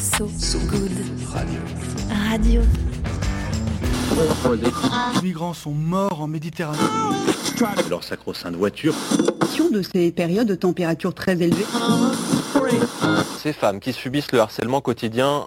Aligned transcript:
So, 0.00 0.24
good. 0.70 0.90
Radio. 1.30 1.60
Radio. 2.10 2.62
Les 5.14 5.22
migrants 5.22 5.52
sont 5.52 5.72
morts 5.72 6.22
en 6.22 6.26
Méditerranée. 6.26 6.78
Leur 7.90 8.02
sacro-sainte 8.02 8.56
voiture. 8.56 8.94
de 9.70 9.82
ces 9.82 10.10
périodes 10.10 10.48
de 10.48 10.54
température 10.54 11.12
très 11.12 11.32
élevées. 11.32 11.66
Ces 13.42 13.52
femmes 13.52 13.78
qui 13.78 13.92
subissent 13.92 14.32
le 14.32 14.40
harcèlement 14.40 14.80
quotidien. 14.80 15.44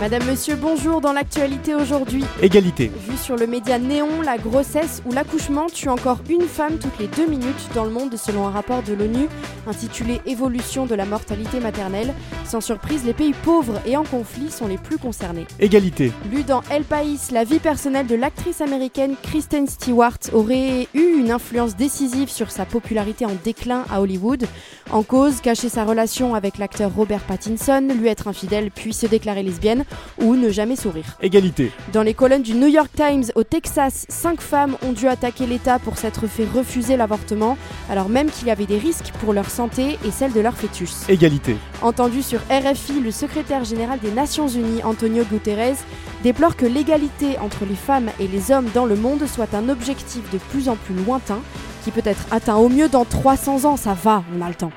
Madame, 0.00 0.24
monsieur, 0.24 0.56
bonjour. 0.56 1.02
Dans 1.02 1.12
l'actualité 1.12 1.74
aujourd'hui, 1.74 2.24
Égalité. 2.40 2.90
vu 3.06 3.18
sur 3.18 3.36
le 3.36 3.46
média 3.46 3.78
Néon, 3.78 4.22
la 4.22 4.38
grossesse 4.38 5.02
ou 5.04 5.12
l'accouchement 5.12 5.66
tue 5.66 5.90
encore 5.90 6.20
une 6.30 6.48
femme 6.48 6.78
toutes 6.78 6.98
les 6.98 7.06
deux 7.06 7.26
minutes 7.26 7.68
dans 7.74 7.84
le 7.84 7.90
monde 7.90 8.16
selon 8.16 8.46
un 8.46 8.50
rapport 8.50 8.82
de 8.82 8.94
l'ONU 8.94 9.28
intitulé 9.66 10.22
Évolution 10.24 10.86
de 10.86 10.94
la 10.94 11.04
mortalité 11.04 11.60
maternelle. 11.60 12.14
Sans 12.46 12.62
surprise, 12.62 13.04
les 13.04 13.12
pays 13.12 13.34
pauvres 13.44 13.78
et 13.84 13.98
en 13.98 14.04
conflit 14.04 14.50
sont 14.50 14.66
les 14.68 14.78
plus 14.78 14.96
concernés. 14.96 15.46
Égalité. 15.58 16.12
Lu 16.32 16.44
dans 16.44 16.62
El 16.70 16.84
País, 16.84 17.18
la 17.30 17.44
vie 17.44 17.58
personnelle 17.58 18.06
de 18.06 18.14
l'actrice 18.14 18.62
américaine 18.62 19.16
Kristen 19.22 19.68
Stewart 19.68 20.18
aurait 20.32 20.88
eu 20.94 21.18
une 21.18 21.30
influence 21.30 21.76
décisive 21.76 22.30
sur 22.30 22.50
sa 22.50 22.64
popularité 22.64 23.26
en 23.26 23.36
déclin 23.44 23.84
à 23.90 24.00
Hollywood. 24.00 24.46
En 24.90 25.02
cause, 25.02 25.42
cacher 25.42 25.68
sa 25.68 25.84
relation 25.84 26.34
avec 26.34 26.56
l'acteur 26.56 26.90
Robert 26.94 27.20
Pattinson, 27.20 27.86
lui 28.00 28.08
être 28.08 28.28
infidèle 28.28 28.70
puis 28.70 28.94
se 28.94 29.06
déclarer 29.06 29.42
lesbienne 29.42 29.84
ou 30.18 30.36
ne 30.36 30.50
jamais 30.50 30.76
sourire. 30.76 31.16
Égalité. 31.20 31.72
Dans 31.92 32.02
les 32.02 32.14
colonnes 32.14 32.42
du 32.42 32.54
New 32.54 32.66
York 32.66 32.90
Times 32.94 33.24
au 33.34 33.44
Texas, 33.44 34.06
cinq 34.08 34.40
femmes 34.40 34.76
ont 34.82 34.92
dû 34.92 35.08
attaquer 35.08 35.46
l'État 35.46 35.78
pour 35.78 35.96
s'être 35.96 36.26
fait 36.26 36.46
refuser 36.46 36.96
l'avortement, 36.96 37.56
alors 37.90 38.08
même 38.08 38.30
qu'il 38.30 38.48
y 38.48 38.50
avait 38.50 38.66
des 38.66 38.78
risques 38.78 39.12
pour 39.20 39.32
leur 39.32 39.50
santé 39.50 39.98
et 40.04 40.10
celle 40.10 40.32
de 40.32 40.40
leur 40.40 40.56
fœtus. 40.56 41.08
Égalité. 41.08 41.56
Entendu 41.82 42.22
sur 42.22 42.40
RFI, 42.50 43.00
le 43.00 43.10
secrétaire 43.10 43.64
général 43.64 43.98
des 44.00 44.10
Nations 44.10 44.48
Unies, 44.48 44.82
Antonio 44.84 45.24
Guterres, 45.24 45.76
déplore 46.22 46.56
que 46.56 46.66
l'égalité 46.66 47.38
entre 47.38 47.64
les 47.68 47.74
femmes 47.74 48.10
et 48.18 48.28
les 48.28 48.50
hommes 48.50 48.68
dans 48.74 48.86
le 48.86 48.96
monde 48.96 49.26
soit 49.26 49.54
un 49.54 49.68
objectif 49.68 50.22
de 50.30 50.38
plus 50.50 50.68
en 50.68 50.76
plus 50.76 50.94
lointain, 50.94 51.40
qui 51.84 51.90
peut 51.90 52.02
être 52.04 52.26
atteint 52.30 52.56
au 52.56 52.68
mieux 52.68 52.88
dans 52.88 53.04
300 53.04 53.64
ans. 53.64 53.76
Ça 53.76 53.94
va, 53.94 54.22
on 54.36 54.42
a 54.42 54.48
le 54.48 54.54
temps. 54.54 54.72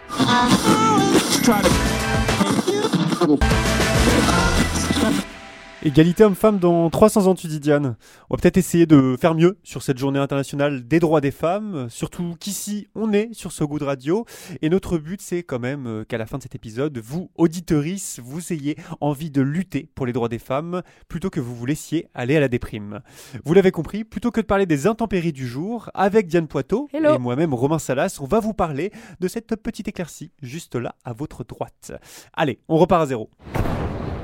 Égalité 5.85 6.23
homme-femme 6.23 6.59
dans 6.59 6.89
300 6.89 7.27
ans, 7.27 7.35
tu 7.35 7.47
dis 7.47 7.59
Diane. 7.59 7.97
On 8.29 8.35
va 8.35 8.41
peut-être 8.41 8.55
essayer 8.55 8.85
de 8.85 9.17
faire 9.19 9.35
mieux 9.35 9.57
sur 9.63 9.83
cette 9.83 9.97
journée 9.97 10.19
internationale 10.19 10.87
des 10.87 11.01
droits 11.01 11.19
des 11.19 11.31
femmes, 11.31 11.87
surtout 11.89 12.35
qu'ici, 12.39 12.87
on 12.95 13.11
est 13.11 13.33
sur 13.33 13.51
ce 13.51 13.65
goût 13.65 13.79
de 13.79 13.83
radio. 13.83 14.25
Et 14.61 14.69
notre 14.69 14.97
but, 14.97 15.21
c'est 15.21 15.43
quand 15.43 15.59
même 15.59 15.85
euh, 15.87 16.05
qu'à 16.05 16.17
la 16.17 16.25
fin 16.25 16.37
de 16.37 16.43
cet 16.43 16.55
épisode, 16.55 16.97
vous, 16.99 17.29
auditeurices, 17.35 18.21
vous 18.23 18.53
ayez 18.53 18.77
envie 19.01 19.29
de 19.29 19.41
lutter 19.41 19.89
pour 19.93 20.05
les 20.05 20.13
droits 20.13 20.29
des 20.29 20.39
femmes, 20.39 20.83
plutôt 21.09 21.29
que 21.29 21.41
vous 21.41 21.53
vous 21.53 21.65
laissiez 21.65 22.07
aller 22.13 22.37
à 22.37 22.39
la 22.39 22.47
déprime. 22.47 23.01
Vous 23.43 23.53
l'avez 23.53 23.71
compris, 23.71 24.05
plutôt 24.05 24.31
que 24.31 24.39
de 24.39 24.45
parler 24.45 24.65
des 24.65 24.87
intempéries 24.87 25.33
du 25.33 25.47
jour, 25.47 25.89
avec 25.93 26.27
Diane 26.27 26.47
Poitot 26.47 26.87
Hello. 26.93 27.15
et 27.15 27.19
moi-même 27.19 27.53
Romain 27.53 27.79
Salas, 27.79 28.19
on 28.21 28.25
va 28.25 28.39
vous 28.39 28.53
parler 28.53 28.93
de 29.19 29.27
cette 29.27 29.57
petite 29.57 29.89
éclaircie, 29.89 30.31
juste 30.41 30.75
là, 30.75 30.95
à 31.03 31.11
votre 31.11 31.43
droite. 31.43 31.91
Allez, 32.31 32.59
on 32.69 32.77
repart 32.77 33.01
à 33.01 33.05
zéro. 33.07 33.29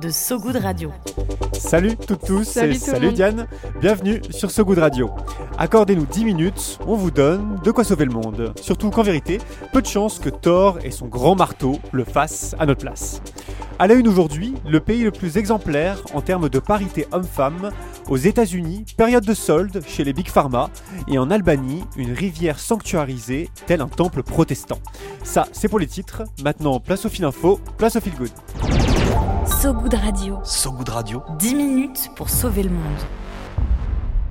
de 0.00 0.10
So 0.10 0.38
Good 0.38 0.56
Radio. 0.56 0.92
Salut 1.52 1.96
toutes 1.96 2.24
tous 2.24 2.44
Salut 2.44 2.74
et 2.74 2.78
tout 2.78 2.84
salut 2.84 3.06
monde. 3.06 3.14
Diane, 3.14 3.46
bienvenue 3.80 4.20
sur 4.30 4.50
goût 4.62 4.74
de 4.74 4.80
radio. 4.80 5.10
Accordez-nous 5.56 6.06
10 6.06 6.24
minutes, 6.24 6.78
on 6.86 6.94
vous 6.94 7.10
donne 7.10 7.58
de 7.64 7.70
quoi 7.70 7.84
sauver 7.84 8.04
le 8.04 8.12
monde. 8.12 8.52
Surtout 8.60 8.90
qu'en 8.90 9.02
vérité, 9.02 9.38
peu 9.72 9.82
de 9.82 9.86
chance 9.86 10.18
que 10.18 10.28
Thor 10.28 10.78
et 10.84 10.90
son 10.90 11.06
grand 11.06 11.34
marteau 11.34 11.78
le 11.92 12.04
fassent 12.04 12.54
à 12.58 12.66
notre 12.66 12.80
place. 12.80 13.20
À 13.78 13.86
la 13.86 13.94
une 13.94 14.08
aujourd'hui, 14.08 14.54
le 14.66 14.80
pays 14.80 15.02
le 15.02 15.10
plus 15.10 15.36
exemplaire 15.36 15.98
en 16.12 16.20
termes 16.20 16.48
de 16.48 16.58
parité 16.58 17.06
homme-femme, 17.12 17.70
aux 18.08 18.16
États-Unis, 18.16 18.84
période 18.96 19.24
de 19.24 19.34
solde 19.34 19.82
chez 19.86 20.02
les 20.04 20.12
Big 20.12 20.28
Pharma, 20.28 20.70
et 21.06 21.18
en 21.18 21.30
Albanie, 21.30 21.84
une 21.96 22.12
rivière 22.12 22.58
sanctuarisée, 22.58 23.50
tel 23.66 23.80
un 23.80 23.88
temple 23.88 24.22
protestant. 24.22 24.78
Ça, 25.22 25.46
c'est 25.52 25.68
pour 25.68 25.78
les 25.78 25.86
titres. 25.86 26.24
Maintenant, 26.42 26.80
place 26.80 27.04
au 27.04 27.08
fil 27.08 27.24
info, 27.24 27.60
place 27.76 27.96
au 27.96 28.00
fil 28.00 28.14
good. 28.14 28.30
So 29.60 29.72
good 29.72 29.94
radio. 29.94 30.40
So 30.44 30.70
Good 30.70 30.88
Radio. 30.88 31.22
10 31.40 31.54
minutes 31.56 32.10
pour 32.14 32.30
sauver 32.30 32.62
le 32.62 32.70
monde. 32.70 33.27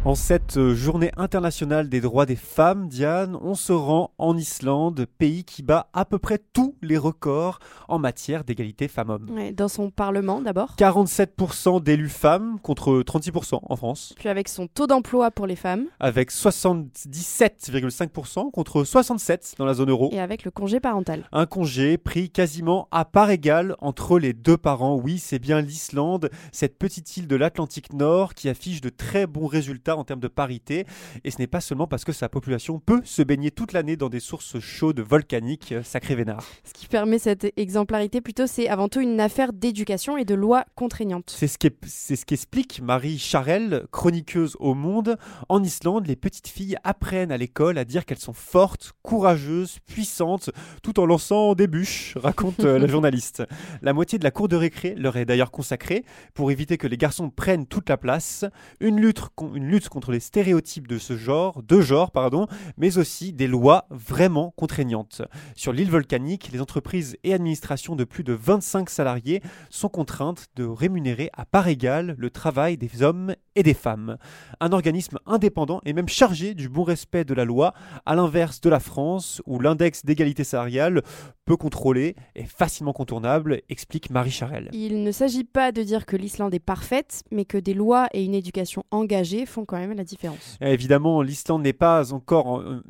En 0.07 0.15
cette 0.15 0.55
euh, 0.55 0.73
journée 0.73 1.11
internationale 1.17 1.89
des 1.89 1.99
droits 1.99 2.25
des 2.25 2.37
femmes, 2.37 2.87
Diane, 2.87 3.37
on 3.41 3.55
se 3.55 3.73
rend 3.73 4.13
en 4.17 4.37
Islande, 4.37 5.05
pays 5.17 5.43
qui 5.43 5.63
bat 5.63 5.89
à 5.91 6.05
peu 6.05 6.17
près 6.17 6.39
tous 6.53 6.75
les 6.81 6.97
records 6.97 7.59
en 7.89 7.99
matière 7.99 8.45
d'égalité 8.45 8.87
femmes-hommes. 8.87 9.29
Ouais, 9.29 9.51
dans 9.51 9.67
son 9.67 9.89
parlement 9.89 10.39
d'abord, 10.39 10.75
47% 10.77 11.83
d'élus 11.83 12.07
femmes 12.07 12.57
contre 12.61 13.01
36% 13.01 13.59
en 13.61 13.75
France, 13.75 14.13
puis 14.17 14.29
avec 14.29 14.47
son 14.47 14.67
taux 14.67 14.87
d'emploi 14.87 15.29
pour 15.29 15.45
les 15.45 15.57
femmes 15.57 15.87
avec 15.99 16.31
77,5% 16.31 18.49
contre 18.51 18.83
67% 18.83 19.57
dans 19.57 19.65
la 19.65 19.73
zone 19.73 19.89
euro. 19.89 20.07
et 20.13 20.21
avec 20.21 20.45
le 20.45 20.51
congé 20.51 20.79
parental. 20.79 21.27
Un 21.33 21.47
congé 21.47 21.97
pris 21.97 22.29
quasiment 22.29 22.87
à 22.91 23.03
part 23.03 23.29
égale 23.29 23.75
entre 23.79 24.19
les 24.19 24.31
deux 24.31 24.55
parents. 24.55 24.95
Oui, 24.95 25.19
c'est 25.19 25.39
bien 25.39 25.59
l'Islande, 25.59 26.29
cette 26.53 26.77
petite 26.77 27.17
île 27.17 27.27
de 27.27 27.35
l'Atlantique 27.35 27.91
Nord 27.91 28.35
qui 28.35 28.47
affiche 28.47 28.79
de 28.79 28.87
très 28.87 29.27
bons 29.27 29.47
résultats 29.47 29.96
en 29.99 30.03
termes 30.03 30.19
de 30.19 30.27
parité. 30.27 30.85
Et 31.23 31.31
ce 31.31 31.39
n'est 31.39 31.47
pas 31.47 31.61
seulement 31.61 31.87
parce 31.87 32.05
que 32.05 32.11
sa 32.11 32.29
population 32.29 32.79
peut 32.79 33.01
se 33.03 33.21
baigner 33.21 33.51
toute 33.51 33.73
l'année 33.73 33.95
dans 33.95 34.09
des 34.09 34.19
sources 34.19 34.59
chaudes 34.59 34.99
volcaniques, 34.99 35.71
euh, 35.71 35.83
sacré 35.83 36.15
vénard. 36.15 36.43
Ce 36.63 36.73
qui 36.73 36.87
permet 36.87 37.19
cette 37.19 37.51
exemplarité, 37.57 38.21
plutôt, 38.21 38.47
c'est 38.47 38.67
avant 38.67 38.89
tout 38.89 39.01
une 39.01 39.19
affaire 39.19 39.53
d'éducation 39.53 40.17
et 40.17 40.25
de 40.25 40.35
loi 40.35 40.65
contraignante. 40.75 41.33
C'est 41.35 41.47
ce 41.47 41.57
c'est 41.85 42.15
ce 42.15 42.25
qu'explique 42.25 42.81
Marie 42.81 43.17
Charel, 43.17 43.85
chroniqueuse 43.91 44.55
au 44.59 44.73
Monde. 44.73 45.17
En 45.49 45.63
Islande, 45.63 46.07
les 46.07 46.15
petites 46.15 46.47
filles 46.47 46.77
apprennent 46.83 47.31
à 47.31 47.37
l'école 47.37 47.77
à 47.77 47.85
dire 47.85 48.05
qu'elles 48.05 48.17
sont 48.19 48.33
fortes, 48.33 48.93
courageuses, 49.01 49.79
puissantes, 49.85 50.49
tout 50.83 50.99
en 50.99 51.05
lançant 51.05 51.55
des 51.55 51.67
bûches, 51.67 52.15
raconte 52.21 52.61
euh, 52.61 52.79
la 52.79 52.87
journaliste. 52.97 53.43
La 53.81 53.93
moitié 53.93 54.19
de 54.19 54.23
la 54.23 54.31
cour 54.31 54.47
de 54.47 54.55
récré 54.55 54.95
leur 54.95 55.17
est 55.17 55.25
d'ailleurs 55.25 55.51
consacrée 55.51 56.03
pour 56.33 56.51
éviter 56.51 56.77
que 56.77 56.87
les 56.87 56.97
garçons 56.97 57.29
prennent 57.29 57.65
toute 57.65 57.89
la 57.89 57.97
place. 57.97 58.45
Une 58.79 58.99
lutte, 58.99 59.21
une 59.55 59.67
lutte 59.67 59.76
contre 59.87 60.11
les 60.11 60.19
stéréotypes 60.19 60.87
de 60.87 60.97
ce 60.97 61.15
genre, 61.15 61.61
de 61.63 61.81
genre, 61.81 62.11
pardon, 62.11 62.47
mais 62.77 62.97
aussi 62.97 63.33
des 63.33 63.47
lois 63.47 63.85
vraiment 63.89 64.53
contraignantes. 64.57 65.21
Sur 65.55 65.73
l'île 65.73 65.91
volcanique, 65.91 66.49
les 66.51 66.61
entreprises 66.61 67.17
et 67.23 67.33
administrations 67.33 67.95
de 67.95 68.03
plus 68.03 68.23
de 68.23 68.33
25 68.33 68.89
salariés 68.89 69.41
sont 69.69 69.89
contraintes 69.89 70.47
de 70.55 70.65
rémunérer 70.65 71.29
à 71.33 71.45
part 71.45 71.67
égale 71.67 72.15
le 72.17 72.29
travail 72.29 72.77
des 72.77 73.03
hommes 73.03 73.35
et 73.55 73.63
des 73.63 73.73
femmes. 73.73 74.17
Un 74.59 74.71
organisme 74.71 75.19
indépendant 75.25 75.81
et 75.85 75.93
même 75.93 76.09
chargé 76.09 76.53
du 76.53 76.69
bon 76.69 76.83
respect 76.83 77.25
de 77.25 77.33
la 77.33 77.45
loi, 77.45 77.73
à 78.05 78.15
l'inverse 78.15 78.61
de 78.61 78.69
la 78.69 78.79
France, 78.79 79.41
où 79.45 79.59
l'index 79.59 80.05
d'égalité 80.05 80.43
salariale, 80.43 81.01
peu 81.47 81.57
contrôlé 81.57 82.15
et 82.35 82.43
facilement 82.43 82.93
contournable, 82.93 83.61
explique 83.69 84.11
Marie 84.11 84.31
Charel. 84.31 84.69
Il 84.73 85.01
ne 85.03 85.11
s'agit 85.11 85.45
pas 85.45 85.71
de 85.71 85.81
dire 85.81 86.05
que 86.05 86.17
l'Islande 86.17 86.53
est 86.53 86.59
parfaite, 86.59 87.23
mais 87.31 87.45
que 87.45 87.57
des 87.57 87.73
lois 87.73 88.07
et 88.13 88.23
une 88.23 88.35
éducation 88.35 88.83
engagée 88.91 89.45
font 89.45 89.65
quand 89.65 89.77
même 89.77 89.93
la 89.93 90.03
différence. 90.03 90.57
Et 90.61 90.73
Évidemment, 90.73 91.21
l'Islande 91.21 91.63
n'est 91.63 91.73
pas 91.73 92.13
encore 92.13 92.47
en, 92.47 92.81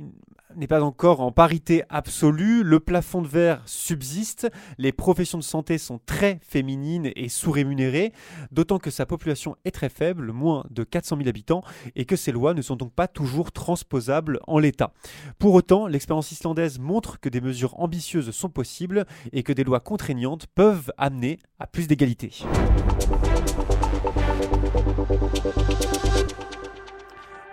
n'est 0.57 0.67
pas 0.67 0.81
encore 0.81 1.21
en 1.21 1.31
parité 1.31 1.83
absolue. 1.89 2.63
Le 2.63 2.79
plafond 2.79 3.21
de 3.21 3.27
verre 3.27 3.61
subsiste. 3.65 4.49
Les 4.77 4.91
professions 4.91 5.37
de 5.37 5.43
santé 5.43 5.77
sont 5.77 5.99
très 6.05 6.39
féminines 6.41 7.11
et 7.15 7.29
sous-rémunérées, 7.29 8.11
d'autant 8.51 8.79
que 8.79 8.89
sa 8.89 9.05
population 9.05 9.55
est 9.65 9.71
très 9.71 9.89
faible, 9.89 10.31
moins 10.31 10.65
de 10.69 10.83
400 10.83 11.17
000 11.17 11.29
habitants, 11.29 11.63
et 11.95 12.05
que 12.05 12.15
ces 12.15 12.31
lois 12.31 12.53
ne 12.53 12.61
sont 12.61 12.75
donc 12.75 12.91
pas 12.93 13.07
toujours 13.07 13.51
transposables 13.51 14.39
en 14.47 14.59
l'état. 14.59 14.93
Pour 15.39 15.53
autant, 15.53 15.87
l'expérience 15.87 16.31
islandaise 16.31 16.79
montre 16.79 17.19
que 17.19 17.29
des 17.29 17.41
mesures 17.41 17.79
ambitieuses 17.79 18.31
sont 18.31 18.49
possibles 18.49 19.05
et 19.31 19.43
que 19.43 19.53
des 19.53 19.63
lois 19.63 19.79
contraignantes 19.79 20.47
peuvent 20.47 20.91
amener 20.97 21.39
à 21.59 21.67
plus 21.67 21.87
d'égalité. 21.87 22.43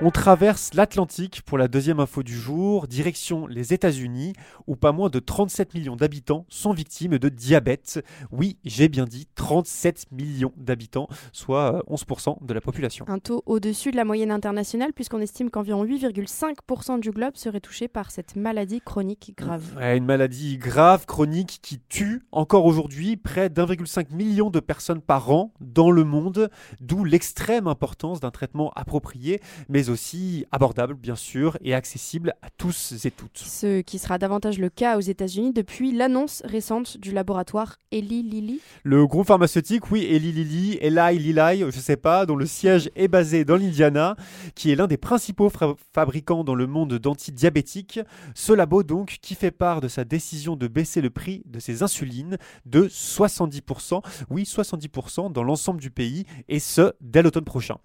On 0.00 0.11
traverse 0.11 0.75
l'Atlantique 0.75 1.43
pour 1.43 1.56
la 1.56 1.69
deuxième 1.69 2.00
info 2.00 2.25
du 2.25 2.37
jour, 2.37 2.88
direction 2.88 3.46
les 3.46 3.73
États-Unis, 3.73 4.32
où 4.67 4.75
pas 4.75 4.91
moins 4.91 5.08
de 5.08 5.20
37 5.20 5.73
millions 5.73 5.94
d'habitants 5.94 6.46
sont 6.49 6.73
victimes 6.73 7.17
de 7.17 7.29
diabète. 7.29 8.05
Oui, 8.32 8.58
j'ai 8.64 8.88
bien 8.88 9.05
dit 9.05 9.29
37 9.37 10.06
millions 10.11 10.52
d'habitants, 10.56 11.06
soit 11.32 11.85
11% 11.88 12.31
euh, 12.31 12.35
de 12.44 12.52
la 12.52 12.61
population. 12.61 13.05
Un 13.08 13.20
taux 13.20 13.44
au-dessus 13.46 13.93
de 13.93 13.96
la 13.96 14.05
moyenne 14.05 14.32
internationale, 14.32 14.93
puisqu'on 14.93 15.20
estime 15.20 15.49
qu'environ 15.49 15.85
8,5% 15.85 16.99
du 16.99 17.12
globe 17.12 17.37
serait 17.37 17.61
touché 17.61 17.87
par 17.87 18.11
cette 18.11 18.35
maladie 18.35 18.81
chronique 18.81 19.32
grave. 19.37 19.79
une 19.79 20.06
maladie 20.06 20.58
grave, 20.58 21.06
chronique, 21.06 21.61
qui 21.62 21.79
tue 21.79 22.25
encore 22.32 22.64
aujourd'hui 22.64 23.17
près 23.17 23.49
d'1,5 23.49 24.12
million 24.12 24.50
de 24.50 24.58
personnes 24.58 25.02
par 25.02 25.31
an 25.31 25.55
dans 25.61 25.93
le 25.93 26.02
monde, 26.02 26.50
d'où 26.81 27.05
l'extrême 27.05 27.69
importance 27.69 28.19
d'un 28.19 28.32
traitement 28.32 28.73
approprié, 28.75 29.41
mais 29.69 29.83
aussi 29.90 30.46
abordable 30.52 30.94
bien 30.94 31.16
sûr 31.16 31.56
et 31.62 31.75
accessible 31.75 32.34
à 32.42 32.48
tous 32.50 32.94
et 33.04 33.10
toutes. 33.10 33.38
Ce 33.38 33.81
qui 33.81 33.98
sera 33.98 34.19
davantage 34.19 34.58
le 34.58 34.69
cas 34.69 34.96
aux 34.96 35.00
États-Unis 35.00 35.52
depuis 35.52 35.92
l'annonce 35.92 36.42
récente 36.44 36.98
du 36.98 37.12
laboratoire 37.12 37.78
Eli 37.90 38.22
Lilly. 38.22 38.60
Le 38.82 39.06
groupe 39.06 39.26
pharmaceutique, 39.26 39.90
oui, 39.90 40.04
Eli 40.04 40.32
Lilly, 40.32 40.78
Eli 40.81 41.19
Lilly, 41.19 41.64
je 41.70 41.78
sais 41.78 41.96
pas, 41.96 42.26
dont 42.26 42.36
le 42.36 42.46
siège 42.46 42.90
est 42.96 43.08
basé 43.08 43.44
dans 43.44 43.56
l'Indiana, 43.56 44.16
qui 44.54 44.70
est 44.70 44.76
l'un 44.76 44.86
des 44.86 44.96
principaux 44.96 45.50
fabricants 45.92 46.44
dans 46.44 46.54
le 46.54 46.66
monde 46.66 46.94
d'antidiabétiques. 46.94 48.00
Ce 48.34 48.52
labo 48.52 48.82
donc 48.82 49.19
qui 49.20 49.34
fait 49.34 49.50
part 49.50 49.81
de 49.81 49.88
sa 49.88 50.04
décision 50.04 50.56
de 50.56 50.69
baisser 50.69 51.00
le 51.00 51.10
prix 51.10 51.42
de 51.46 51.60
ses 51.60 51.82
insulines 51.82 52.38
de 52.66 52.88
70%, 52.88 54.02
oui 54.31 54.44
70% 54.44 55.32
dans 55.32 55.42
l'ensemble 55.42 55.81
du 55.81 55.90
pays 55.90 56.25
et 56.48 56.58
ce 56.58 56.92
dès 57.00 57.22
l'automne 57.22 57.44
prochain. 57.44 57.76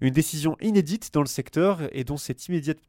Une 0.00 0.12
décision 0.12 0.56
inédite 0.60 1.10
dans 1.12 1.20
le 1.20 1.26
secteur 1.26 1.45
et 1.92 2.04
dont 2.04 2.16
s'est 2.16 2.36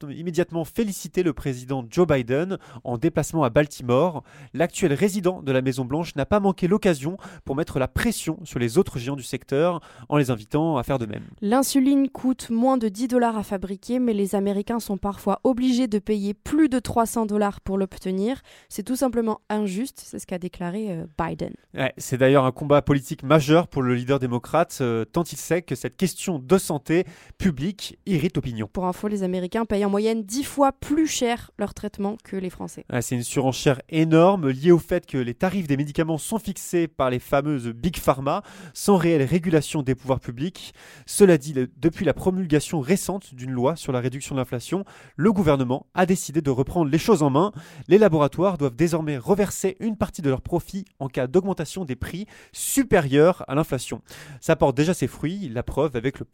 immédiatement 0.10 0.66
félicité 0.66 1.24
le 1.24 1.34
président 1.34 1.86
Joe 1.90 2.08
Biden 2.08 2.58
en 2.84 2.98
déplacement 2.98 3.44
à 3.44 3.50
Baltimore. 3.50 4.24
L'actuel 4.54 4.94
résident 4.94 5.42
de 5.42 5.52
la 5.52 5.62
Maison-Blanche 5.62 6.16
n'a 6.16 6.26
pas 6.26 6.40
manqué 6.40 6.68
l'occasion 6.68 7.18
pour 7.46 7.56
mettre 7.56 7.80
la 7.80 7.88
pression 7.88 8.40
sur 8.44 8.60
les 8.60 8.78
autres 8.78 9.00
géants 9.00 9.16
du 9.16 9.24
secteur 9.24 9.80
en 10.10 10.18
les 10.18 10.32
invitant 10.32 10.78
à 10.78 10.84
faire 10.84 11.00
de 11.00 11.06
même. 11.06 11.24
L'insuline 11.42 12.10
coûte 12.10 12.50
moins 12.50 12.78
de 12.78 12.90
10 12.90 13.08
dollars 13.08 13.38
à 13.38 13.44
fabriquer, 13.44 14.00
mais 14.00 14.14
les 14.14 14.36
Américains 14.36 14.80
sont 14.80 14.98
parfois 14.98 15.40
obligés 15.44 15.88
de 15.88 16.00
payer 16.00 16.34
plus 16.34 16.68
de 16.68 16.80
300 16.80 17.26
dollars 17.26 17.62
pour 17.62 17.78
l'obtenir. 17.78 18.42
C'est 18.70 18.84
tout 18.84 18.96
simplement 18.96 19.40
injuste, 19.50 20.02
c'est 20.04 20.20
ce 20.20 20.28
qu'a 20.28 20.40
déclaré 20.40 20.92
euh, 20.92 21.06
Biden. 21.18 21.54
c'est 21.98 22.18
d'ailleurs 22.18 22.46
un 22.46 22.52
combat 22.52 22.82
politique 22.82 23.24
majeur 23.24 23.68
pour 23.68 23.82
le 23.82 23.96
leader 23.96 24.20
démocrate, 24.20 24.78
euh, 24.82 25.06
tant 25.06 25.24
il 25.24 25.38
sait 25.38 25.62
que 25.62 25.76
cette 25.76 25.96
question 25.96 26.40
de 26.40 26.58
santé 26.58 27.06
publique 27.38 27.98
irrite 28.06 28.36
l'opinion. 28.36 28.47
Pour 28.72 28.86
info, 28.86 29.08
les 29.08 29.24
Américains 29.24 29.66
payent 29.66 29.86
en 29.86 29.90
moyenne 29.90 30.24
10 30.24 30.44
fois 30.44 30.72
plus 30.72 31.08
cher 31.08 31.52
leur 31.58 31.74
traitement 31.74 32.18
que 32.24 32.36
les 32.36 32.50
Français. 32.50 32.86
c'est 33.02 33.16
une 33.16 33.24
surenchère 33.24 33.82
énorme 33.90 34.50
liée 34.50 34.72
au 34.72 34.80
fait 34.80 35.06
que 35.06 35.18
les 35.18 35.34
tarifs 35.34 35.68
des 35.68 35.78
médicaments 35.78 36.18
sont 36.18 36.40
fixés 36.40 36.88
par 36.88 37.10
les 37.10 37.20
fameuses 37.20 37.68
Big 37.68 37.98
Pharma 37.98 38.44
sans 38.74 38.96
réelle 38.96 39.24
régulation 39.24 39.82
des 39.84 39.96
pouvoirs 39.96 40.20
publics. 40.20 40.74
Cela 41.06 41.38
dit, 41.38 41.54
depuis 41.78 42.06
la 42.06 42.14
promulgation 42.14 42.80
récente 42.80 43.36
d'une 43.36 43.52
loi 43.52 43.76
sur 43.76 43.92
la 43.92 44.00
réduction 44.00 44.36
de 44.36 44.40
l'inflation, 44.40 44.86
le 45.16 45.32
gouvernement 45.32 45.88
a 45.94 46.06
décidé 46.06 46.42
de 46.42 46.50
reprendre 46.50 46.90
les 46.90 46.98
choses 46.98 47.24
en 47.24 47.30
main. 47.30 47.52
Les 47.88 47.98
laboratoires 47.98 48.58
doivent 48.58 48.76
désormais 48.76 49.18
reverser 49.18 49.76
une 49.80 49.98
partie 49.98 50.22
de 50.22 50.30
leurs 50.30 50.42
profits 50.42 50.86
en 51.00 51.08
cas 51.08 51.28
d'augmentation 51.28 51.86
des 51.86 51.96
prix 51.96 52.28
supérieurs 52.52 53.44
à 53.48 53.56
l'inflation. 53.56 54.02
Ça 54.40 54.56
porte 54.56 54.78
déjà 54.78 54.94
ses 54.94 55.08
fruits, 55.08 55.50
la 55.50 55.64
preuve 55.64 55.96
avec 55.96 56.20
le, 56.20 56.26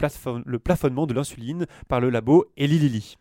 le 0.45 0.59
plafonnement 0.59 1.07
de 1.07 1.13
l'insuline 1.13 1.66
par 1.88 2.03
le 2.04 2.10
labo 2.10 2.52
Eli 2.58 2.80
Lilly. 2.80 3.18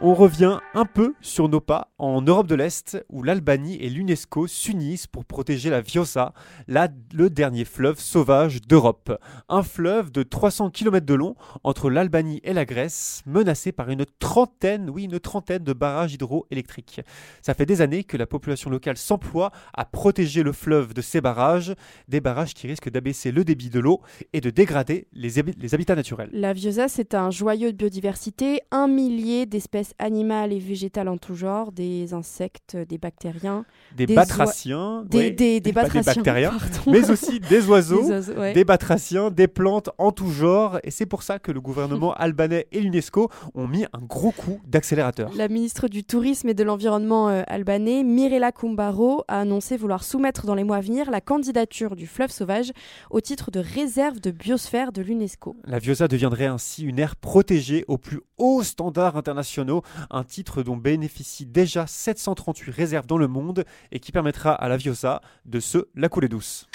On 0.00 0.14
revient 0.14 0.60
un 0.74 0.84
peu 0.84 1.14
sur 1.20 1.48
nos 1.48 1.60
pas 1.60 1.90
en 1.98 2.22
Europe 2.22 2.46
de 2.46 2.54
l'Est, 2.54 3.04
où 3.08 3.24
l'Albanie 3.24 3.78
et 3.80 3.90
l'UNESCO 3.90 4.46
s'unissent 4.46 5.08
pour 5.08 5.24
protéger 5.24 5.70
la 5.70 5.80
Vjosa, 5.80 6.34
le 6.68 7.28
dernier 7.30 7.64
fleuve 7.64 7.98
sauvage 7.98 8.62
d'Europe. 8.62 9.20
Un 9.48 9.64
fleuve 9.64 10.12
de 10.12 10.22
300 10.22 10.70
km 10.70 11.04
de 11.04 11.14
long 11.14 11.34
entre 11.64 11.90
l'Albanie 11.90 12.40
et 12.44 12.52
la 12.52 12.64
Grèce, 12.64 13.24
menacé 13.26 13.72
par 13.72 13.90
une 13.90 14.06
trentaine, 14.20 14.88
oui, 14.88 15.04
une 15.04 15.18
trentaine 15.18 15.64
de 15.64 15.72
barrages 15.72 16.14
hydroélectriques. 16.14 17.00
Ça 17.42 17.54
fait 17.54 17.66
des 17.66 17.80
années 17.80 18.04
que 18.04 18.16
la 18.16 18.28
population 18.28 18.70
locale 18.70 18.98
s'emploie 18.98 19.50
à 19.74 19.84
protéger 19.84 20.44
le 20.44 20.52
fleuve 20.52 20.94
de 20.94 21.02
ces 21.02 21.20
barrages, 21.20 21.74
des 22.06 22.20
barrages 22.20 22.54
qui 22.54 22.68
risquent 22.68 22.90
d'abaisser 22.90 23.32
le 23.32 23.42
débit 23.42 23.68
de 23.68 23.80
l'eau 23.80 24.00
et 24.32 24.40
de 24.40 24.50
dégrader 24.50 25.08
les, 25.12 25.40
habitats 25.74 25.96
naturels. 25.96 26.30
La 26.32 26.52
Vjosa, 26.52 26.86
c'est 26.86 27.14
un 27.14 27.32
joyau 27.32 27.72
de 27.72 27.76
biodiversité, 27.76 28.60
un 28.70 28.86
millier 28.86 29.44
d'espèces 29.44 29.87
animales 29.98 30.52
et 30.52 30.58
végétales 30.58 31.08
en 31.08 31.16
tout 31.16 31.34
genre, 31.34 31.72
des 31.72 32.14
insectes, 32.14 32.76
des 32.76 32.98
bactériens, 32.98 33.64
des, 33.96 34.06
batraciens, 34.06 35.04
des, 35.06 35.30
des, 35.30 35.72
bactériens, 35.72 36.52
mais 36.86 37.10
aussi 37.10 37.40
des 37.48 37.66
oiseaux, 37.66 38.08
des, 38.54 38.64
batraciens, 38.64 39.30
des 39.30 39.48
plantes 39.48 39.90
en 39.98 40.12
tout 40.12 40.30
genre. 40.30 40.78
Et 40.84 40.90
c'est 40.90 41.06
pour 41.06 41.22
ça 41.22 41.38
que 41.38 41.52
le 41.52 41.60
gouvernement 41.60 42.12
albanais 42.16 42.66
et 42.72 42.80
l'UNESCO 42.80 43.28
ont 43.54 43.68
mis 43.68 43.84
un 43.92 44.02
gros 44.02 44.32
coup 44.32 44.60
d'accélérateur. 44.66 45.30
La 45.34 45.48
ministre 45.48 45.88
du 45.88 46.04
Tourisme 46.04 46.48
et 46.48 46.54
de 46.54 46.64
l'Environnement 46.64 47.28
euh, 47.28 47.42
albanais, 47.46 48.02
Mirela 48.02 48.52
Kumbaro, 48.52 49.24
a 49.28 49.40
annoncé 49.40 49.76
vouloir 49.76 50.04
soumettre 50.04 50.46
dans 50.46 50.54
les 50.54 50.64
mois 50.64 50.76
à 50.76 50.80
venir 50.80 51.10
la 51.10 51.20
candidature 51.20 51.96
du 51.96 52.06
fleuve 52.06 52.30
sauvage 52.30 52.72
au 53.10 53.20
titre 53.20 53.50
de 53.50 53.60
réserve 53.60 54.20
de 54.20 54.30
biosphère 54.30 54.92
de 54.92 55.02
l'UNESCO. 55.02 55.56
La 55.64 55.78
Viosa 55.78 56.08
deviendrait 56.08 56.46
ainsi 56.46 56.84
une 56.84 56.98
aire 56.98 57.16
protégée 57.16 57.84
aux 57.88 57.98
plus 57.98 58.20
hauts 58.38 58.62
standards 58.62 59.16
internationaux 59.16 59.77
un 60.10 60.24
titre 60.24 60.62
dont 60.62 60.76
bénéficient 60.76 61.46
déjà 61.46 61.86
738 61.86 62.70
réserves 62.70 63.06
dans 63.06 63.18
le 63.18 63.28
monde 63.28 63.64
et 63.92 64.00
qui 64.00 64.12
permettra 64.12 64.52
à 64.52 64.68
la 64.68 64.76
Viosa 64.76 65.20
de 65.44 65.60
se 65.60 65.88
la 65.94 66.08
couler 66.08 66.28
douce. 66.28 66.66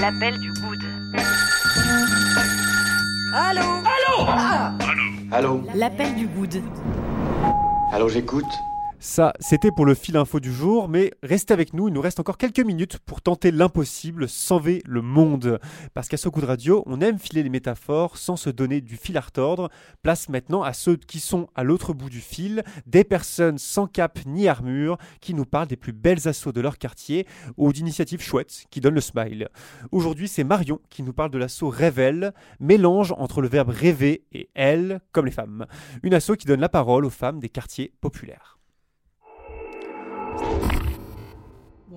L'appel 0.00 0.38
du 0.38 0.52
good. 0.52 0.78
Allô? 3.34 3.62
Allô? 3.62 4.30
Allô? 4.30 5.08
Allô? 5.30 5.62
L'appel 5.74 6.14
du 6.14 6.26
good. 6.26 6.62
Allô, 7.92 8.08
j'écoute 8.08 8.44
ça, 9.00 9.32
c'était 9.38 9.70
pour 9.70 9.86
le 9.86 9.94
fil 9.94 10.16
info 10.16 10.40
du 10.40 10.52
jour, 10.52 10.88
mais 10.88 11.12
restez 11.22 11.54
avec 11.54 11.72
nous, 11.72 11.86
il 11.86 11.94
nous 11.94 12.00
reste 12.00 12.18
encore 12.18 12.36
quelques 12.36 12.58
minutes 12.58 12.98
pour 12.98 13.22
tenter 13.22 13.52
l'impossible, 13.52 14.28
sauver 14.28 14.82
le 14.84 15.02
monde. 15.02 15.60
Parce 15.94 16.08
qu'à 16.08 16.16
ce 16.16 16.28
coup 16.28 16.40
de 16.40 16.46
radio, 16.46 16.82
on 16.86 17.00
aime 17.00 17.18
filer 17.18 17.44
les 17.44 17.48
métaphores 17.48 18.16
sans 18.16 18.36
se 18.36 18.50
donner 18.50 18.80
du 18.80 18.96
fil 18.96 19.16
à 19.16 19.20
retordre. 19.20 19.70
Place 20.02 20.28
maintenant 20.28 20.64
à 20.64 20.72
ceux 20.72 20.96
qui 20.96 21.20
sont 21.20 21.48
à 21.54 21.62
l'autre 21.62 21.92
bout 21.92 22.10
du 22.10 22.20
fil, 22.20 22.64
des 22.86 23.04
personnes 23.04 23.58
sans 23.58 23.86
cap 23.86 24.18
ni 24.26 24.48
armure, 24.48 24.98
qui 25.20 25.32
nous 25.32 25.44
parlent 25.44 25.68
des 25.68 25.76
plus 25.76 25.92
belles 25.92 26.26
assauts 26.26 26.52
de 26.52 26.60
leur 26.60 26.76
quartier 26.76 27.24
ou 27.56 27.72
d'initiatives 27.72 28.20
chouettes 28.20 28.64
qui 28.68 28.80
donnent 28.80 28.94
le 28.94 29.00
smile. 29.00 29.48
Aujourd'hui, 29.92 30.26
c'est 30.26 30.44
Marion 30.44 30.80
qui 30.90 31.04
nous 31.04 31.12
parle 31.12 31.30
de 31.30 31.38
l'assaut 31.38 31.68
Révèle, 31.68 32.32
mélange 32.58 33.14
entre 33.16 33.42
le 33.42 33.48
verbe 33.48 33.68
rêver 33.68 34.24
et 34.32 34.50
elle, 34.54 35.00
comme 35.12 35.26
les 35.26 35.30
femmes. 35.30 35.66
Une 36.02 36.14
assaut 36.14 36.34
qui 36.34 36.46
donne 36.46 36.60
la 36.60 36.68
parole 36.68 37.04
aux 37.04 37.10
femmes 37.10 37.38
des 37.38 37.48
quartiers 37.48 37.92
populaires. 38.00 38.57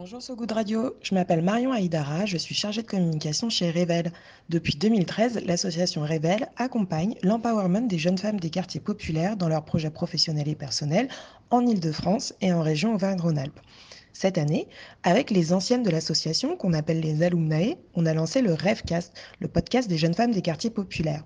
Bonjour 0.01 0.19
So 0.19 0.35
Good 0.35 0.53
Radio, 0.53 0.95
je 1.03 1.13
m'appelle 1.13 1.43
Marion 1.43 1.71
Aïdara, 1.71 2.25
je 2.25 2.35
suis 2.35 2.55
chargée 2.55 2.81
de 2.81 2.87
communication 2.87 3.51
chez 3.51 3.69
Revel. 3.69 4.11
Depuis 4.49 4.75
2013, 4.75 5.43
l'association 5.45 6.01
Revel 6.01 6.47
accompagne 6.57 7.13
l'empowerment 7.21 7.87
des 7.87 7.99
jeunes 7.99 8.17
femmes 8.17 8.39
des 8.39 8.49
quartiers 8.49 8.79
populaires 8.79 9.37
dans 9.37 9.47
leurs 9.47 9.63
projets 9.63 9.91
professionnels 9.91 10.47
et 10.47 10.55
personnels 10.55 11.07
en 11.51 11.67
Ile-de-France 11.67 12.33
et 12.41 12.51
en 12.51 12.63
région 12.63 12.95
Auvergne-Rhône-Alpes. 12.95 13.59
Cette 14.11 14.39
année, 14.39 14.67
avec 15.03 15.29
les 15.29 15.53
anciennes 15.53 15.83
de 15.83 15.91
l'association 15.91 16.57
qu'on 16.57 16.73
appelle 16.73 17.01
les 17.01 17.21
alumnae, 17.21 17.75
on 17.93 18.07
a 18.07 18.15
lancé 18.15 18.41
le 18.41 18.55
Rêvecast, 18.55 19.13
le 19.39 19.49
podcast 19.49 19.87
des 19.87 19.99
jeunes 19.99 20.15
femmes 20.15 20.31
des 20.31 20.41
quartiers 20.41 20.71
populaires. 20.71 21.25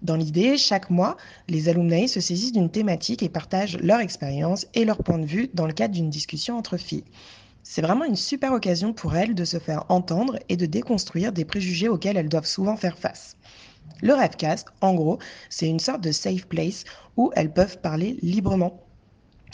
Dans 0.00 0.16
l'idée, 0.16 0.56
chaque 0.56 0.88
mois, 0.88 1.18
les 1.48 1.68
alumni 1.68 2.08
se 2.08 2.20
saisissent 2.20 2.52
d'une 2.52 2.70
thématique 2.70 3.22
et 3.22 3.28
partagent 3.28 3.76
leur 3.76 4.00
expérience 4.00 4.66
et 4.72 4.86
leur 4.86 5.02
point 5.02 5.18
de 5.18 5.26
vue 5.26 5.50
dans 5.52 5.66
le 5.66 5.74
cadre 5.74 5.92
d'une 5.92 6.08
discussion 6.08 6.56
entre 6.56 6.78
filles. 6.78 7.04
C'est 7.68 7.82
vraiment 7.82 8.04
une 8.04 8.14
super 8.14 8.52
occasion 8.52 8.92
pour 8.92 9.16
elles 9.16 9.34
de 9.34 9.44
se 9.44 9.58
faire 9.58 9.86
entendre 9.88 10.38
et 10.48 10.56
de 10.56 10.66
déconstruire 10.66 11.32
des 11.32 11.44
préjugés 11.44 11.88
auxquels 11.88 12.16
elles 12.16 12.28
doivent 12.28 12.46
souvent 12.46 12.76
faire 12.76 12.96
face. 12.96 13.36
Le 14.00 14.14
Rêvecast, 14.14 14.68
en 14.80 14.94
gros, 14.94 15.18
c'est 15.50 15.66
une 15.66 15.80
sorte 15.80 16.00
de 16.00 16.12
safe 16.12 16.46
place 16.46 16.84
où 17.16 17.32
elles 17.34 17.52
peuvent 17.52 17.80
parler 17.80 18.18
librement. 18.22 18.84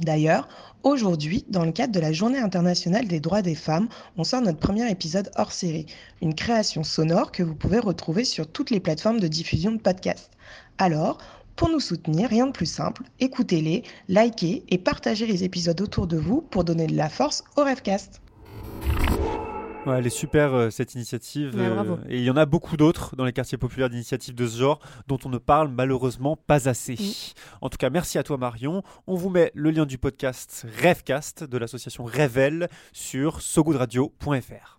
D'ailleurs, 0.02 0.47
aujourd'hui, 0.83 1.47
dans 1.49 1.64
le 1.64 1.73
cadre 1.73 1.95
de 1.95 2.00
la 2.00 2.12
Journée 2.12 2.38
internationale 2.38 3.09
des 3.09 3.19
droits 3.19 3.40
des 3.40 3.54
femmes, 3.54 3.88
on 4.19 4.25
sort 4.25 4.42
notre 4.42 4.59
premier 4.59 4.90
épisode 4.90 5.31
hors 5.37 5.52
série, 5.52 5.87
une 6.21 6.35
création 6.35 6.85
sonore 6.85 7.33
que 7.33 7.42
vous 7.42 7.54
pouvez 7.54 7.78
retrouver 7.78 8.25
sur 8.25 8.47
toutes 8.47 8.71
les 8.71 8.81
plateformes 8.81 9.21
de 9.21 9.28
diffusion 9.28 9.73
de 9.73 9.81
podcasts. 9.81 10.33
Alors, 10.76 11.16
pour 11.56 11.68
nous 11.68 11.80
soutenir, 11.80 12.28
rien 12.28 12.47
de 12.47 12.52
plus 12.52 12.66
simple, 12.66 13.02
écoutez-les, 13.21 13.82
likez 14.09 14.64
et 14.68 14.78
partagez 14.78 15.26
les 15.26 15.44
épisodes 15.44 15.80
autour 15.80 16.06
de 16.06 16.16
vous 16.16 16.40
pour 16.40 16.64
donner 16.64 16.87
de 16.87 16.97
la 16.97 17.09
force 17.09 17.44
au 17.56 17.64
Rêvecast. 17.64 18.21
Ouais, 19.87 19.99
elle 19.99 20.06
est 20.06 20.11
super 20.11 20.54
euh, 20.54 20.71
cette 20.71 20.94
initiative. 20.94 21.56
Ouais, 21.56 21.66
euh, 21.66 21.75
bravo. 21.75 21.99
et 22.09 22.18
il 22.18 22.23
y 22.25 22.30
en 22.30 22.37
a 22.37 22.47
beaucoup 22.47 22.76
d'autres 22.76 23.16
dans 23.16 23.25
les 23.25 23.32
quartiers 23.32 23.59
populaires 23.59 23.90
d'initiatives 23.90 24.35
de 24.35 24.47
ce 24.47 24.59
genre 24.61 24.78
dont 25.09 25.18
on 25.25 25.28
ne 25.28 25.38
parle 25.38 25.68
malheureusement 25.68 26.37
pas 26.37 26.68
assez. 26.68 26.97
En 27.61 27.68
tout 27.68 27.78
cas, 27.78 27.90
merci 27.90 28.16
à 28.18 28.23
toi 28.23 28.37
Marion. 28.37 28.82
On 29.06 29.16
vous 29.16 29.28
met 29.28 29.50
le 29.54 29.71
lien 29.71 29.85
du 29.85 29.99
podcast 29.99 30.66
Rêvecast 30.78 31.42
de 31.44 31.59
l'association 31.59 32.04
Rêvel 32.04 32.68
sur 32.92 33.40
sogoodradio.fr. 33.40 34.78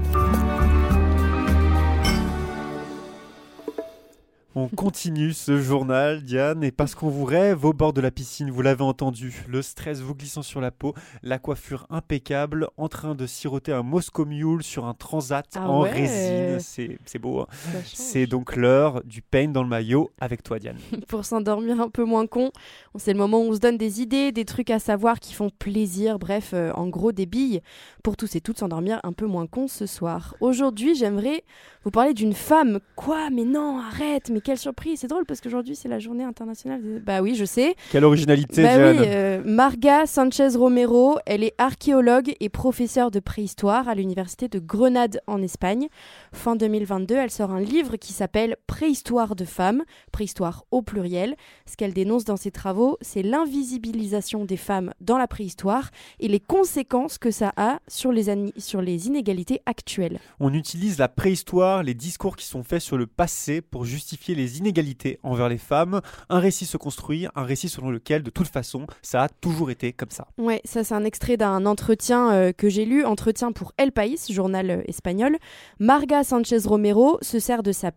On 4.53 4.67
continue 4.67 5.31
ce 5.31 5.57
journal, 5.61 6.23
Diane, 6.23 6.61
et 6.61 6.71
parce 6.71 6.93
qu'on 6.93 7.07
vous 7.07 7.23
rêve 7.23 7.63
au 7.63 7.71
bord 7.71 7.93
de 7.93 8.01
la 8.01 8.11
piscine, 8.11 8.51
vous 8.51 8.61
l'avez 8.61 8.83
entendu, 8.83 9.45
le 9.47 9.61
stress 9.61 10.01
vous 10.01 10.13
glissant 10.13 10.41
sur 10.41 10.59
la 10.59 10.71
peau, 10.71 10.93
la 11.23 11.39
coiffure 11.39 11.87
impeccable, 11.89 12.67
en 12.75 12.89
train 12.89 13.15
de 13.15 13.25
siroter 13.27 13.71
un 13.71 13.81
Moscow 13.81 14.25
Mule 14.25 14.61
sur 14.61 14.83
un 14.83 14.93
transat 14.93 15.45
Ah 15.55 15.69
en 15.69 15.83
ouais. 15.83 15.91
résine. 15.91 16.97
C'est 17.05 17.19
beau. 17.19 17.39
hein. 17.39 17.47
C'est 17.85 18.27
donc 18.27 18.57
l'heure 18.57 19.01
du 19.05 19.21
pain 19.21 19.47
dans 19.47 19.63
le 19.63 19.69
maillot 19.69 20.11
avec 20.19 20.43
toi, 20.43 20.59
Diane. 20.59 20.75
pour 21.07 21.23
s'endormir 21.23 21.79
un 21.79 21.89
peu 21.89 22.03
moins 22.03 22.27
con. 22.27 22.51
C'est 22.97 23.13
le 23.13 23.19
moment 23.19 23.39
où 23.39 23.51
on 23.51 23.53
se 23.53 23.59
donne 23.59 23.77
des 23.77 24.01
idées, 24.01 24.33
des 24.33 24.43
trucs 24.43 24.69
à 24.69 24.79
savoir 24.79 25.21
qui 25.21 25.33
font 25.33 25.49
plaisir, 25.49 26.19
bref, 26.19 26.51
euh, 26.53 26.73
en 26.73 26.89
gros 26.89 27.13
des 27.13 27.25
billes 27.25 27.61
pour 28.03 28.17
tous 28.17 28.35
et 28.35 28.41
toutes 28.41 28.59
s'endormir 28.59 28.99
un 29.03 29.13
peu 29.13 29.27
moins 29.27 29.47
con 29.47 29.69
ce 29.69 29.85
soir. 29.85 30.35
Aujourd'hui, 30.41 30.93
j'aimerais 30.93 31.45
vous 31.85 31.91
parler 31.91 32.13
d'une 32.13 32.33
femme. 32.33 32.79
Quoi? 32.97 33.29
Mais 33.29 33.45
non, 33.45 33.79
arrête 33.79 34.29
Mais 34.29 34.40
quelle 34.41 34.57
surprise 34.57 34.99
C'est 34.99 35.07
drôle 35.07 35.25
parce 35.25 35.41
qu'aujourd'hui 35.41 35.75
c'est 35.75 35.87
la 35.89 35.99
journée 35.99 36.23
internationale. 36.23 36.81
des- 36.81 36.99
Bah 36.99 37.21
oui, 37.21 37.35
je 37.35 37.45
sais. 37.45 37.75
Quelle 37.91 38.03
originalité, 38.05 38.63
Bah 38.63 38.75
Diane 38.77 38.97
oui, 38.99 39.05
euh, 39.07 39.41
Marga 39.45 40.05
Sanchez 40.05 40.49
Romero, 40.55 41.17
elle 41.25 41.43
est 41.43 41.53
archéologue 41.57 42.33
et 42.39 42.49
professeure 42.49 43.11
de 43.11 43.19
préhistoire 43.19 43.87
à 43.87 43.95
l'université 43.95 44.47
de 44.47 44.59
Grenade 44.59 45.21
en 45.27 45.41
Espagne. 45.41 45.87
Fin 46.33 46.55
2022, 46.55 47.15
elle 47.15 47.31
sort 47.31 47.51
un 47.51 47.61
livre 47.61 47.95
qui 47.97 48.13
s'appelle 48.13 48.55
Préhistoire 48.67 49.35
de 49.35 49.45
femmes, 49.45 49.83
préhistoire 50.11 50.65
au 50.71 50.81
pluriel. 50.81 51.35
Ce 51.65 51.75
qu'elle 51.77 51.93
dénonce 51.93 52.25
dans 52.25 52.37
ses 52.37 52.51
travaux, 52.51 52.97
c'est 53.01 53.21
l'invisibilisation 53.23 54.45
des 54.45 54.57
femmes 54.57 54.93
dans 55.01 55.17
la 55.17 55.27
préhistoire 55.27 55.89
et 56.19 56.27
les 56.27 56.39
conséquences 56.39 57.17
que 57.17 57.31
ça 57.31 57.53
a 57.57 57.79
sur 57.87 58.11
les, 58.11 58.29
ani- 58.29 58.53
sur 58.57 58.81
les 58.81 59.07
inégalités 59.07 59.61
actuelles. 59.65 60.19
On 60.39 60.53
utilise 60.53 60.97
la 60.97 61.07
préhistoire, 61.07 61.83
les 61.83 61.93
discours 61.93 62.35
qui 62.35 62.45
sont 62.45 62.63
faits 62.63 62.81
sur 62.81 62.97
le 62.97 63.07
passé 63.07 63.61
pour 63.61 63.85
justifier 63.85 64.30
les 64.35 64.57
inégalités 64.59 65.19
envers 65.23 65.49
les 65.49 65.57
femmes. 65.57 66.01
Un 66.29 66.39
récit 66.39 66.65
se 66.65 66.77
construit, 66.77 67.27
un 67.35 67.43
récit 67.43 67.69
selon 67.69 67.89
lequel, 67.89 68.23
de 68.23 68.29
toute 68.29 68.47
façon, 68.47 68.87
ça 69.01 69.23
a 69.23 69.29
toujours 69.29 69.71
été 69.71 69.93
comme 69.93 70.11
ça. 70.11 70.27
Ouais, 70.37 70.61
ça 70.65 70.83
c'est 70.83 70.93
un 70.93 71.03
extrait 71.03 71.37
d'un 71.37 71.65
entretien 71.65 72.31
euh, 72.31 72.51
que 72.51 72.69
j'ai 72.69 72.85
lu, 72.85 73.05
entretien 73.05 73.51
pour 73.51 73.73
El 73.77 73.91
País, 73.91 74.17
journal 74.29 74.69
euh, 74.69 74.81
espagnol. 74.87 75.37
Marga 75.79 76.23
Sanchez 76.23 76.59
Romero 76.65 77.17
se 77.21 77.39
sert 77.39 77.63
de 77.63 77.71
sa, 77.71 77.91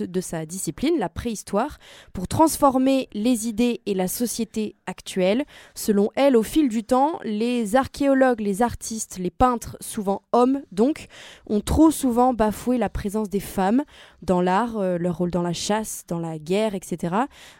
de 0.00 0.20
sa 0.20 0.46
discipline, 0.46 0.98
la 0.98 1.08
préhistoire, 1.08 1.78
pour 2.12 2.28
transformer 2.28 3.08
les 3.12 3.48
idées 3.48 3.80
et 3.86 3.94
la 3.94 4.08
société 4.08 4.76
actuelle. 4.86 5.44
Selon 5.74 6.10
elle, 6.16 6.36
au 6.36 6.42
fil 6.42 6.68
du 6.68 6.84
temps, 6.84 7.18
les 7.24 7.76
archéologues, 7.76 8.40
les 8.40 8.62
artistes, 8.62 9.18
les 9.18 9.30
peintres, 9.30 9.76
souvent 9.80 10.22
hommes 10.32 10.62
donc, 10.72 11.06
ont 11.46 11.60
trop 11.60 11.90
souvent 11.90 12.34
bafoué 12.34 12.78
la 12.78 12.88
présence 12.88 13.28
des 13.28 13.40
femmes 13.40 13.82
dans 14.22 14.40
l'art, 14.40 14.78
euh, 14.78 14.98
leur 14.98 15.18
rôle 15.18 15.30
dans 15.30 15.42
la 15.42 15.52
chasse, 15.52 15.75
dans 16.08 16.18
la 16.18 16.38
guerre, 16.38 16.74
etc. 16.74 17.14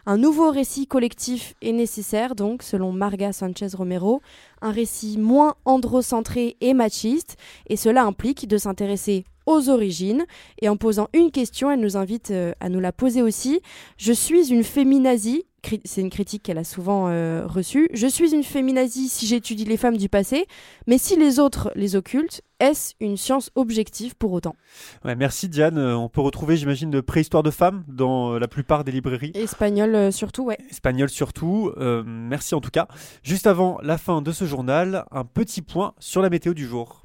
Un 0.05 0.17
nouveau 0.17 0.51
récit 0.51 0.87
collectif 0.87 1.55
est 1.61 1.71
nécessaire, 1.71 2.35
donc, 2.35 2.63
selon 2.63 2.91
Marga 2.91 3.33
Sanchez 3.33 3.69
Romero, 3.73 4.21
un 4.61 4.71
récit 4.71 5.17
moins 5.17 5.55
androcentré 5.65 6.57
et 6.61 6.73
machiste, 6.73 7.37
et 7.67 7.75
cela 7.75 8.03
implique 8.03 8.47
de 8.47 8.57
s'intéresser 8.57 9.23
aux 9.47 9.69
origines. 9.69 10.25
Et 10.61 10.69
en 10.69 10.77
posant 10.77 11.07
une 11.13 11.31
question, 11.31 11.71
elle 11.71 11.79
nous 11.79 11.97
invite 11.97 12.29
euh, 12.29 12.53
à 12.59 12.69
nous 12.69 12.79
la 12.79 12.91
poser 12.91 13.23
aussi. 13.23 13.61
Je 13.97 14.13
suis 14.13 14.51
une 14.51 14.63
féminazie. 14.63 15.46
C'est 15.83 16.01
une 16.01 16.09
critique 16.09 16.43
qu'elle 16.43 16.57
a 16.57 16.63
souvent 16.63 17.07
euh, 17.09 17.45
reçue. 17.45 17.89
Je 17.93 18.07
suis 18.07 18.33
une 18.33 18.43
féminazie 18.43 19.09
si 19.09 19.27
j'étudie 19.27 19.65
les 19.65 19.75
femmes 19.75 19.97
du 19.97 20.07
passé, 20.07 20.45
mais 20.87 20.97
si 20.97 21.17
les 21.17 21.39
autres 21.39 21.71
les 21.75 21.95
occultent, 21.95 22.41
est-ce 22.59 22.93
une 22.99 23.17
science 23.17 23.51
objective 23.55 24.15
pour 24.15 24.31
autant? 24.31 24.55
Ouais, 25.03 25.15
merci 25.15 25.49
Diane. 25.49 25.77
Euh, 25.77 25.97
On 25.97 26.09
peut 26.09 26.21
retrouver, 26.21 26.57
j'imagine, 26.57 26.89
de 26.89 27.01
préhistoire 27.01 27.43
de 27.43 27.51
femmes 27.51 27.83
dans 27.87 28.33
euh, 28.33 28.39
la 28.39 28.47
plupart 28.47 28.83
des 28.83 28.91
librairies. 28.91 29.31
Espagnol 29.35 30.11
surtout, 30.13 30.45
ouais. 30.45 30.57
Espagnol 30.69 31.09
surtout. 31.09 31.71
Euh, 31.77 32.03
merci 32.05 32.55
en 32.55 32.61
tout 32.61 32.71
cas. 32.71 32.87
Juste 33.23 33.45
avant 33.45 33.77
la 33.83 33.97
fin 33.97 34.21
de 34.21 34.31
ce 34.31 34.45
journal, 34.45 35.05
un 35.11 35.25
petit 35.25 35.61
point 35.61 35.93
sur 35.99 36.21
la 36.21 36.29
météo 36.29 36.53
du 36.53 36.65
jour. 36.65 37.03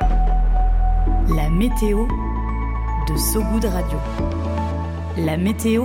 La 0.00 1.48
météo 1.50 2.06
de 3.08 3.16
Sogoud 3.16 3.64
Radio. 3.64 3.98
La 5.18 5.36
météo 5.36 5.84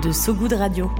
de 0.00 0.54
Radio. 0.54 0.90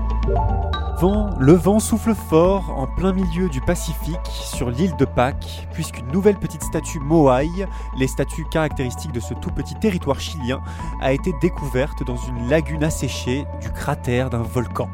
Le 1.38 1.52
vent 1.54 1.78
souffle 1.78 2.14
fort 2.14 2.74
en 2.76 2.86
plein 2.86 3.14
milieu 3.14 3.48
du 3.48 3.62
Pacifique 3.62 4.18
sur 4.26 4.68
l'île 4.68 4.94
de 4.96 5.06
Pâques, 5.06 5.66
puisqu'une 5.72 6.06
nouvelle 6.08 6.36
petite 6.36 6.62
statue 6.62 7.00
Moai, 7.00 7.48
les 7.96 8.06
statues 8.06 8.44
caractéristiques 8.50 9.12
de 9.12 9.20
ce 9.20 9.32
tout 9.32 9.50
petit 9.50 9.74
territoire 9.76 10.20
chilien, 10.20 10.60
a 11.00 11.12
été 11.12 11.32
découverte 11.40 12.04
dans 12.04 12.16
une 12.16 12.50
lagune 12.50 12.84
asséchée 12.84 13.46
du 13.62 13.70
cratère 13.70 14.28
d'un 14.28 14.42
volcan. 14.42 14.90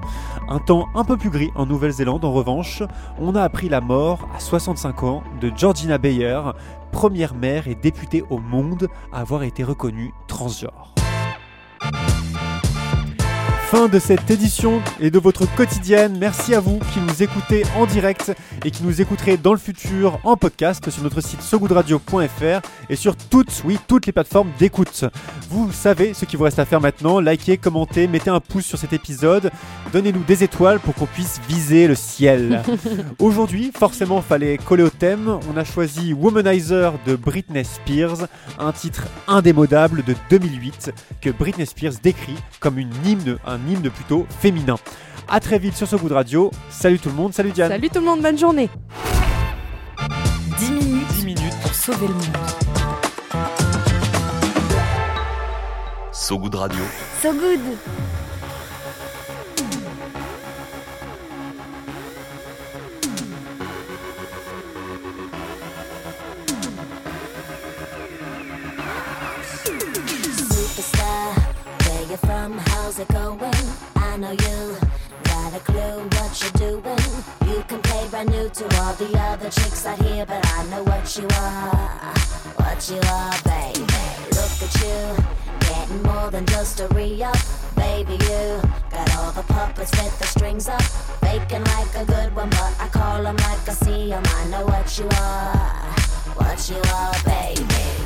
Un 0.49 0.61
temps 0.61 0.89
un 0.95 1.03
peu 1.03 1.17
plus 1.17 1.31
gris 1.31 1.51
en 1.57 1.67
Nouvelle-Zélande, 1.67 2.25
en 2.25 2.33
revanche, 2.33 2.85
on 3.19 3.35
a 3.35 3.43
appris 3.43 3.69
la 3.69 3.81
mort 3.81 4.29
à 4.37 4.39
65 4.39 5.03
ans 5.03 5.25
de 5.41 5.51
Georgina 5.57 5.99
Bayer, 5.99 6.41
première 6.93 7.35
mère 7.35 7.67
et 7.67 7.75
députée 7.75 8.23
au 8.31 8.39
monde 8.39 8.87
à 9.13 9.21
avoir 9.21 9.43
été 9.43 9.65
reconnue 9.65 10.15
transgenre. 10.29 10.95
Fin 13.71 13.89
de 13.89 13.99
cette 13.99 14.31
édition 14.31 14.81
et 15.01 15.11
de 15.11 15.19
votre 15.19 15.45
quotidienne. 15.57 16.17
Merci 16.21 16.55
à 16.55 16.61
vous 16.61 16.79
qui 16.95 17.01
nous 17.01 17.25
écoutez 17.25 17.65
en 17.77 17.85
direct 17.85 18.33
et 18.65 18.71
qui 18.71 18.85
nous 18.85 19.01
écouterez 19.01 19.37
dans 19.37 19.53
le 19.53 19.59
futur 19.59 20.21
en 20.23 20.37
podcast 20.37 20.89
sur 20.89 21.03
notre 21.03 21.21
site 21.21 21.43
sogoodradio.fr 21.43 22.61
et 22.89 22.95
sur 22.95 23.17
toutes, 23.17 23.65
oui, 23.65 23.77
toutes 23.89 24.07
les 24.07 24.13
plateformes 24.13 24.51
d'écoute. 24.61 25.05
Vous 25.51 25.73
savez 25.73 26.15
ce 26.15 26.25
qu'il 26.27 26.39
vous 26.39 26.45
reste 26.45 26.61
à 26.61 26.65
faire 26.65 26.81
maintenant. 26.81 27.19
Likez, 27.19 27.57
commentez, 27.57 28.07
mettez 28.07 28.31
un 28.31 28.39
pouce 28.39 28.67
sur 28.67 28.79
cet 28.79 28.93
épisode. 28.93 29.51
Donnez-nous 29.93 30.23
des 30.23 30.45
étoiles 30.45 30.79
pour 30.79 30.95
qu'on 30.95 31.07
puisse 31.07 31.41
viser 31.49 31.89
le 31.89 31.97
ciel. 31.97 32.63
Aujourd'hui, 33.19 33.73
forcément, 33.77 34.23
fallait 34.23 34.59
coller 34.59 34.85
au 34.85 34.91
thème. 34.91 35.41
On 35.53 35.57
a 35.57 35.65
choisi 35.65 36.13
Womanizer 36.13 36.93
de 37.05 37.17
Britney 37.17 37.65
Spears, 37.65 38.29
un 38.61 38.71
titre 38.71 39.09
indémodable 39.27 40.05
de 40.05 40.15
2008 40.31 40.93
que 41.21 41.31
Britney 41.31 41.67
Spears 41.67 41.95
décrit 42.01 42.37
comme 42.61 42.79
une 42.79 42.93
hymne, 43.05 43.39
un 43.57 43.71
hymne 43.71 43.91
plutôt 43.91 44.27
féminin. 44.41 44.77
A 45.29 45.41
très 45.41 45.59
vite 45.59 45.75
sur 45.75 45.89
ce 45.89 45.97
bout 45.97 46.09
de 46.09 46.15
radio. 46.15 46.51
Salut 46.71 46.99
tout 46.99 47.09
le 47.09 47.15
monde, 47.15 47.33
salut 47.33 47.51
Diane. 47.51 47.71
Salut 47.71 47.89
tout 47.89 48.01
le 48.01 48.07
monde, 48.07 48.23
bonne 48.23 48.39
journée 48.39 48.71
10 50.59 50.71
minutes, 50.71 51.07
10 51.17 51.25
minutes 51.25 51.57
pour 51.63 51.75
sauver 51.75 52.09
le 52.09 52.15
monde. 52.15 52.37
So 56.13 56.39
Good 56.39 56.55
Radio. 56.55 56.83
So 57.23 57.33
good 57.33 57.61
but 80.25 80.47
I 80.47 80.65
know 80.71 80.83
what 80.85 81.17
you 81.19 81.27
are, 81.37 82.15
what 82.57 82.89
you 82.89 83.01
are, 83.11 83.35
baby. 83.45 83.81
Look 84.33 84.57
at 84.63 84.75
you, 84.83 85.25
getting 85.61 86.03
more 86.03 86.31
than 86.31 86.47
just 86.47 86.81
a 86.81 86.89
re-up, 86.89 87.37
baby. 87.75 88.13
You 88.13 88.63
got 88.91 89.17
all 89.17 89.33
the 89.33 89.43
puppets 89.43 89.91
with 89.91 90.19
the 90.19 90.27
strings 90.27 90.69
up, 90.69 90.83
faking 91.21 91.65
like 91.65 91.95
a 91.97 92.05
good 92.05 92.35
one, 92.35 92.51
but 92.51 92.75
I 92.81 92.89
call 92.89 93.27
'em 93.27 93.37
like 93.37 93.69
I 93.69 93.73
see 93.73 94.13
'em. 94.13 94.23
I 94.25 94.45
know 94.47 94.65
what 94.65 94.99
you 94.99 95.09
are, 95.21 95.95
what 96.37 96.71
you 96.71 96.81
are, 96.95 97.15
baby. 97.25 98.06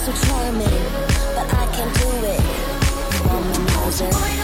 so 0.00 0.12
charming, 0.12 0.84
but 1.34 1.52
I 1.52 1.66
can't 1.74 1.94
do 2.00 2.08
it. 2.24 2.40
I'm 3.20 3.36
a 3.36 3.52
Womanizer. 3.52 4.39